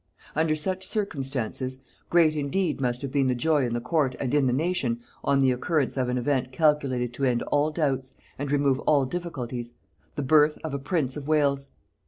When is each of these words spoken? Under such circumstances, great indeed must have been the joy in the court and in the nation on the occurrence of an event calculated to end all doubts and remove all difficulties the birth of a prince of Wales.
Under 0.35 0.55
such 0.55 0.87
circumstances, 0.87 1.83
great 2.09 2.35
indeed 2.35 2.81
must 2.81 3.03
have 3.03 3.11
been 3.11 3.27
the 3.27 3.35
joy 3.35 3.63
in 3.67 3.75
the 3.75 3.79
court 3.79 4.15
and 4.19 4.33
in 4.33 4.47
the 4.47 4.51
nation 4.51 4.99
on 5.23 5.41
the 5.41 5.51
occurrence 5.51 5.95
of 5.95 6.09
an 6.09 6.17
event 6.17 6.51
calculated 6.51 7.13
to 7.13 7.23
end 7.23 7.43
all 7.43 7.69
doubts 7.69 8.15
and 8.39 8.51
remove 8.51 8.79
all 8.87 9.05
difficulties 9.05 9.73
the 10.15 10.23
birth 10.23 10.57
of 10.63 10.73
a 10.73 10.79
prince 10.79 11.17
of 11.17 11.27
Wales. 11.27 11.67